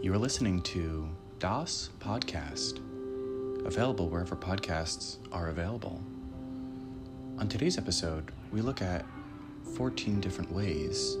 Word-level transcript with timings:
You 0.00 0.14
are 0.14 0.18
listening 0.18 0.62
to 0.62 1.08
Das 1.40 1.90
Podcast, 1.98 2.78
available 3.66 4.08
wherever 4.08 4.36
podcasts 4.36 5.16
are 5.32 5.48
available. 5.48 6.00
On 7.38 7.48
today's 7.48 7.78
episode, 7.78 8.30
we 8.52 8.60
look 8.60 8.80
at 8.80 9.04
14 9.74 10.20
different 10.20 10.52
ways 10.52 11.16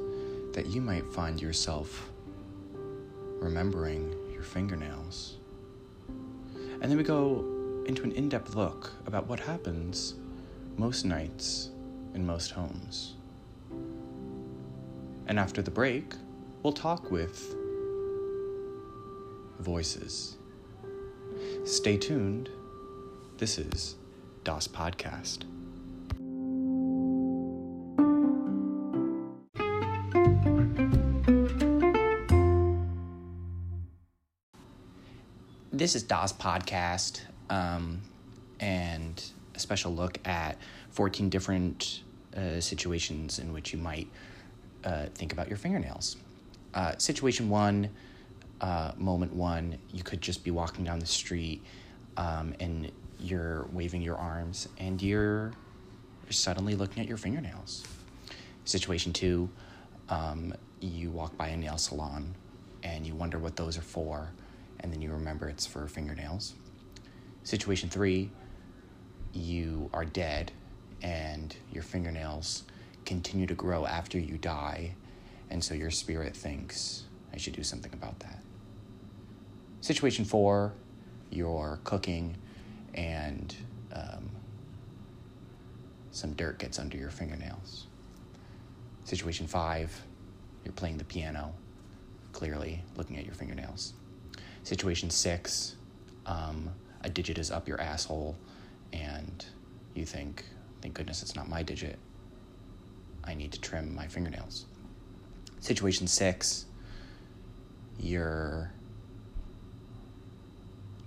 that 0.52 0.66
you 0.66 0.80
might 0.80 1.04
find 1.12 1.42
yourself 1.42 2.12
remembering 3.40 4.14
your 4.32 4.44
fingernails. 4.44 5.38
And 6.06 6.84
then 6.84 6.96
we 6.96 7.02
go 7.02 7.82
into 7.86 8.04
an 8.04 8.12
in 8.12 8.28
depth 8.28 8.54
look 8.54 8.92
about 9.06 9.26
what 9.26 9.40
happens 9.40 10.14
most 10.76 11.04
nights 11.04 11.70
in 12.14 12.24
most 12.24 12.52
homes. 12.52 13.14
And 15.26 15.36
after 15.36 15.62
the 15.62 15.70
break, 15.72 16.14
we'll 16.62 16.72
talk 16.72 17.10
with 17.10 17.56
voices. 19.58 20.36
Stay 21.64 21.96
tuned. 21.96 22.48
This 23.38 23.58
is 23.58 23.96
Das 24.44 24.66
Podcast. 24.68 25.44
This 35.72 35.94
is 35.94 36.02
Das 36.02 36.32
Podcast, 36.32 37.20
um, 37.50 38.00
and 38.58 39.22
a 39.54 39.60
special 39.60 39.94
look 39.94 40.18
at 40.26 40.56
14 40.90 41.28
different 41.28 42.02
uh, 42.36 42.58
situations 42.60 43.38
in 43.38 43.52
which 43.52 43.72
you 43.72 43.78
might 43.78 44.08
uh, 44.84 45.06
think 45.14 45.32
about 45.32 45.48
your 45.48 45.56
fingernails. 45.56 46.16
Uh, 46.74 46.96
situation 46.98 47.48
one, 47.48 47.90
uh, 48.60 48.92
moment 48.96 49.32
one, 49.32 49.78
you 49.92 50.02
could 50.02 50.20
just 50.20 50.44
be 50.44 50.50
walking 50.50 50.84
down 50.84 50.98
the 50.98 51.06
street 51.06 51.62
um, 52.16 52.54
and 52.60 52.90
you're 53.20 53.66
waving 53.72 54.02
your 54.02 54.16
arms 54.16 54.68
and 54.78 55.00
you're 55.02 55.52
suddenly 56.30 56.74
looking 56.74 57.02
at 57.02 57.08
your 57.08 57.16
fingernails. 57.16 57.84
Situation 58.64 59.12
two, 59.12 59.48
um, 60.08 60.54
you 60.80 61.10
walk 61.10 61.36
by 61.36 61.48
a 61.48 61.56
nail 61.56 61.78
salon 61.78 62.34
and 62.82 63.06
you 63.06 63.14
wonder 63.14 63.38
what 63.38 63.56
those 63.56 63.76
are 63.76 63.82
for, 63.82 64.30
and 64.80 64.92
then 64.92 65.02
you 65.02 65.10
remember 65.10 65.48
it's 65.48 65.66
for 65.66 65.86
fingernails. 65.88 66.54
Situation 67.42 67.88
three, 67.88 68.30
you 69.32 69.90
are 69.92 70.04
dead 70.04 70.52
and 71.02 71.56
your 71.72 71.82
fingernails 71.82 72.64
continue 73.04 73.46
to 73.46 73.54
grow 73.54 73.86
after 73.86 74.18
you 74.18 74.36
die, 74.38 74.94
and 75.50 75.62
so 75.62 75.74
your 75.74 75.90
spirit 75.90 76.36
thinks, 76.36 77.04
I 77.32 77.38
should 77.38 77.54
do 77.54 77.62
something 77.62 77.92
about 77.92 78.18
that. 78.20 78.42
Situation 79.80 80.24
four, 80.24 80.74
you're 81.30 81.78
cooking 81.84 82.36
and 82.94 83.54
um, 83.92 84.28
some 86.10 86.32
dirt 86.32 86.58
gets 86.58 86.78
under 86.78 86.96
your 86.96 87.10
fingernails. 87.10 87.86
Situation 89.04 89.46
five, 89.46 90.02
you're 90.64 90.72
playing 90.72 90.98
the 90.98 91.04
piano, 91.04 91.54
clearly 92.32 92.82
looking 92.96 93.16
at 93.16 93.24
your 93.24 93.34
fingernails. 93.34 93.94
Situation 94.64 95.10
six, 95.10 95.76
um, 96.26 96.68
a 97.02 97.08
digit 97.08 97.38
is 97.38 97.50
up 97.50 97.68
your 97.68 97.80
asshole 97.80 98.36
and 98.92 99.46
you 99.94 100.04
think, 100.04 100.44
thank 100.82 100.94
goodness 100.94 101.22
it's 101.22 101.36
not 101.36 101.48
my 101.48 101.62
digit. 101.62 101.98
I 103.24 103.34
need 103.34 103.52
to 103.52 103.60
trim 103.60 103.94
my 103.94 104.06
fingernails. 104.06 104.66
Situation 105.60 106.06
six, 106.06 106.66
you're 107.98 108.72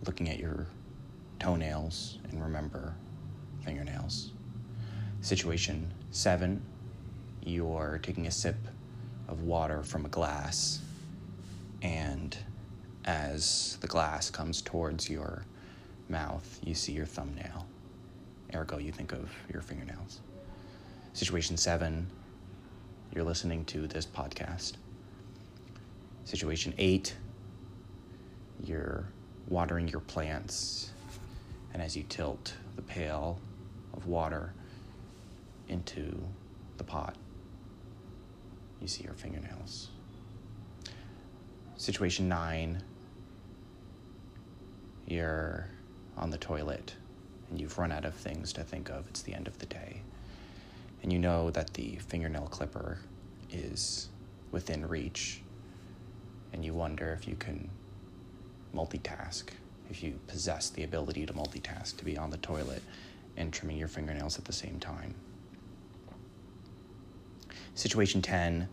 looking 0.05 0.29
at 0.29 0.39
your 0.39 0.67
toenails 1.39 2.19
and 2.29 2.41
remember 2.41 2.95
fingernails. 3.63 4.31
Situation 5.21 5.91
seven, 6.11 6.63
you're 7.43 7.99
taking 8.01 8.27
a 8.27 8.31
sip 8.31 8.57
of 9.27 9.43
water 9.43 9.83
from 9.83 10.05
a 10.05 10.09
glass, 10.09 10.79
and 11.81 12.37
as 13.05 13.77
the 13.81 13.87
glass 13.87 14.29
comes 14.29 14.61
towards 14.61 15.09
your 15.09 15.45
mouth, 16.09 16.59
you 16.63 16.75
see 16.75 16.91
your 16.91 17.05
thumbnail. 17.05 17.65
Ergo, 18.53 18.77
you 18.77 18.91
think 18.91 19.13
of 19.13 19.31
your 19.51 19.61
fingernails. 19.61 20.19
Situation 21.13 21.57
seven, 21.57 22.07
you're 23.13 23.23
listening 23.23 23.65
to 23.65 23.87
this 23.87 24.05
podcast. 24.05 24.73
Situation 26.25 26.73
eight, 26.77 27.15
you're 28.63 29.05
watering 29.47 29.87
your 29.87 30.01
plants, 30.01 30.91
and 31.73 31.81
as 31.81 31.95
you 31.95 32.03
tilt 32.03 32.53
the 32.75 32.81
pail 32.81 33.39
of 33.93 34.07
water 34.07 34.53
into 35.67 36.21
the 36.77 36.83
pot, 36.83 37.15
you 38.81 38.87
see 38.87 39.03
your 39.03 39.13
fingernails. 39.13 39.89
Situation 41.77 42.27
nine, 42.29 42.81
you're 45.07 45.67
on 46.17 46.29
the 46.29 46.37
toilet 46.37 46.95
and 47.49 47.59
you've 47.59 47.77
run 47.77 47.91
out 47.91 48.05
of 48.05 48.13
things 48.13 48.53
to 48.53 48.63
think 48.63 48.89
of. 48.89 49.07
It's 49.09 49.21
the 49.21 49.33
end 49.33 49.47
of 49.47 49.57
the 49.59 49.65
day. 49.65 50.01
And 51.03 51.11
you 51.11 51.19
know 51.19 51.51
that 51.51 51.73
the 51.73 51.97
fingernail 52.07 52.47
clipper 52.47 52.99
is 53.51 54.09
within 54.51 54.87
reach, 54.87 55.41
and 56.53 56.63
you 56.63 56.73
wonder 56.73 57.11
if 57.19 57.27
you 57.27 57.35
can 57.35 57.69
multitask, 58.75 59.45
if 59.89 60.03
you 60.03 60.19
possess 60.27 60.69
the 60.69 60.83
ability 60.83 61.25
to 61.25 61.33
multitask, 61.33 61.97
to 61.97 62.05
be 62.05 62.17
on 62.17 62.29
the 62.29 62.37
toilet 62.37 62.81
and 63.37 63.51
trimming 63.51 63.77
your 63.77 63.87
fingernails 63.87 64.37
at 64.37 64.45
the 64.45 64.53
same 64.53 64.79
time. 64.79 65.13
Situation 67.75 68.21
10 68.21 68.67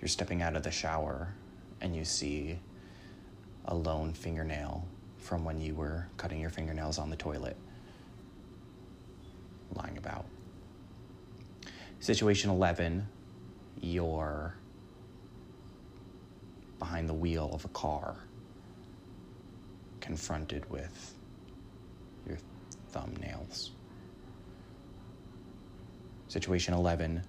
you're 0.00 0.08
stepping 0.08 0.42
out 0.42 0.56
of 0.56 0.64
the 0.64 0.70
shower 0.70 1.32
and 1.80 1.94
you 1.94 2.04
see 2.04 2.58
a 3.66 3.74
lone 3.74 4.12
fingernail 4.12 4.84
from 5.16 5.44
when 5.44 5.60
you 5.60 5.74
were 5.76 6.08
cutting 6.16 6.40
your 6.40 6.50
fingernails 6.50 6.98
on 6.98 7.08
the 7.08 7.16
toilet 7.16 7.56
lying 9.74 9.96
about. 9.96 10.24
Situation 12.00 12.50
11 12.50 13.06
you're 13.80 14.54
behind 16.78 17.08
the 17.08 17.14
wheel 17.14 17.50
of 17.52 17.64
a 17.64 17.68
car, 17.68 18.16
confronted 20.02 20.68
with 20.70 21.14
your 22.28 22.36
thumbnails. 22.92 23.70
Situation 26.28 26.74
11 26.74 27.22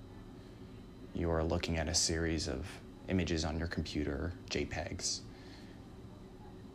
you're 1.15 1.43
looking 1.43 1.77
at 1.77 1.87
a 1.87 1.93
series 1.93 2.47
of 2.47 2.65
images 3.07 3.45
on 3.45 3.59
your 3.59 3.67
computer, 3.67 4.33
JPEGs, 4.49 5.19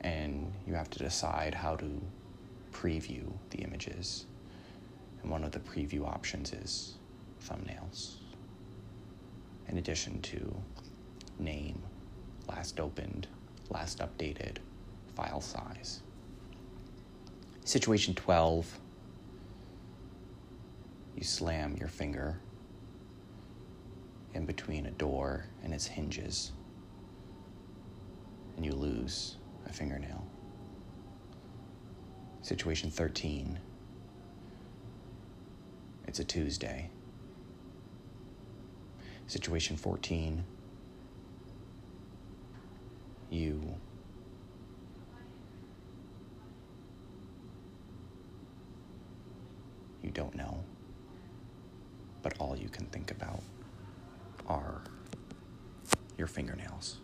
and 0.03 0.53
you 0.67 0.75
have 0.75 0.89
to 0.91 0.99
decide 1.01 1.55
how 1.55 1.75
to 1.77 2.01
preview 2.73 3.33
the 3.51 3.59
images. 3.59 4.27
And 5.23 5.31
one 5.31 5.43
of 5.43 5.51
the 5.51 5.59
preview 5.59 6.07
options 6.07 6.53
is 6.53 6.95
thumbnails. 7.45 8.17
In 9.69 9.79
addition 9.79 10.21
to 10.23 10.57
name, 11.39 11.83
last 12.49 12.79
opened, 12.79 13.27
last 13.71 13.99
updated, 13.99 14.59
file 15.19 15.41
size. 15.41 16.01
Situation 17.65 18.15
12 18.15 18.79
you 21.17 21.25
slam 21.25 21.77
your 21.77 21.89
finger 21.89 22.39
in 24.34 24.47
between 24.47 24.87
a 24.87 24.93
door 24.93 25.44
and 25.65 25.75
its 25.75 25.85
hinges, 25.85 26.53
and 28.56 28.65
you 28.65 28.70
lose 28.70 29.38
a 29.69 29.73
fingernail. 29.73 30.25
Situation 32.43 32.88
13 32.88 33.59
it's 36.06 36.20
a 36.20 36.25
Tuesday. 36.25 36.88
Situation 39.26 39.76
14 39.76 40.44
you 43.31 43.61
you 50.03 50.11
don't 50.29 50.37
know 50.37 50.65
but 52.23 52.35
all 52.39 52.57
you 52.57 52.69
can 52.69 52.87
think 52.87 53.11
about 53.11 53.43
are 54.47 54.83
your 56.17 56.27
fingernails. 56.27 56.99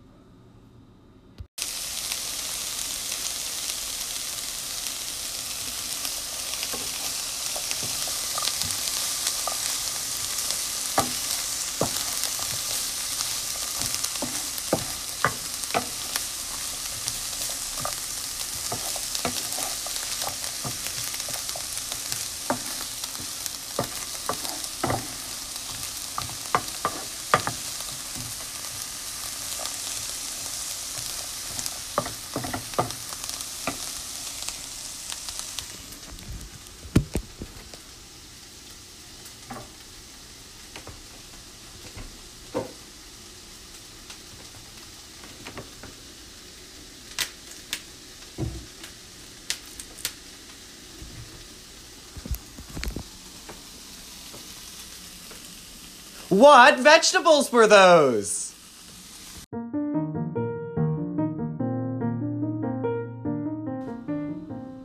What 56.34 56.80
vegetables 56.80 57.52
were 57.52 57.68
those? 57.68 58.52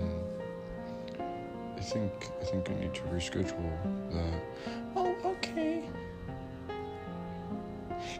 I 1.77 1.81
think 1.83 2.13
I 2.41 2.45
think 2.45 2.71
I 2.71 2.75
need 2.75 2.95
to 2.95 3.01
reschedule 3.03 4.13
that. 4.13 4.43
Oh, 4.97 5.15
okay. 5.25 5.89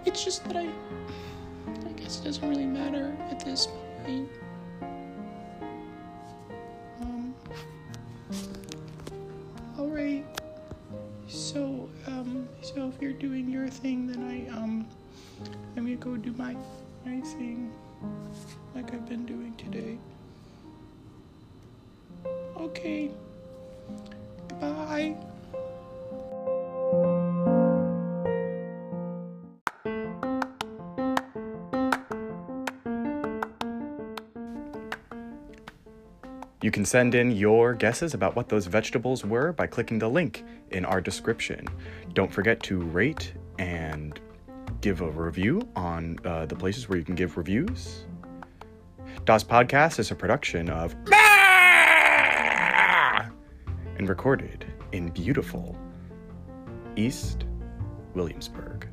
It's 0.05 0.25
just 0.25 0.45
that 0.45 0.57
I 0.57 0.69
I 1.69 1.93
guess 1.97 2.21
it 2.21 2.25
doesn't 2.25 2.49
really 2.49 2.67
matter 2.67 3.15
at 3.31 3.41
this 3.45 3.69
point. 4.05 4.29
Um 7.03 7.35
Alright. 9.79 10.25
So, 11.29 11.89
um 12.07 12.49
so 12.63 12.89
if 12.89 13.01
you're 13.01 13.13
doing 13.13 13.49
your 13.49 13.69
thing 13.69 14.07
then 14.07 14.23
I 14.25 14.49
um 14.57 14.87
I'm 15.77 15.85
gonna 15.85 15.97
go 15.97 16.17
do 16.17 16.33
my 16.33 16.57
thing 17.05 17.73
like 18.75 18.93
I've 18.93 19.09
been 19.09 19.27
doing 19.27 19.55
today. 19.57 19.99
Okay. 22.57 23.11
Goodbye. 24.49 25.17
You 36.63 36.71
can 36.71 36.85
send 36.85 37.15
in 37.15 37.31
your 37.31 37.73
guesses 37.73 38.13
about 38.13 38.37
what 38.37 38.51
those 38.51 38.67
vegetables 38.67 39.25
were 39.25 39.53
by 39.53 39.67
clicking 39.67 39.99
the 39.99 40.09
link 40.09 40.45
in 40.71 40.85
our 40.85 41.01
description. 41.01 41.67
Don't 42.13 42.31
forget 42.31 42.63
to 42.65 42.79
rate 42.79 43.33
and 43.59 44.20
give 44.81 45.01
a 45.01 45.11
review 45.11 45.61
on 45.77 46.19
uh, 46.25 46.47
the 46.47 46.57
places 46.57 46.89
where 46.89 46.99
you 46.99 47.05
can 47.05 47.15
give 47.15 47.37
reviews. 47.37 48.05
Das 49.25 49.45
Podcast 49.45 49.99
is 49.99 50.11
a 50.11 50.15
production 50.15 50.71
of 50.71 50.95
and 53.99 54.09
recorded 54.09 54.65
in 54.93 55.11
beautiful 55.11 55.77
East 56.97 57.45
Williamsburg. 58.15 58.89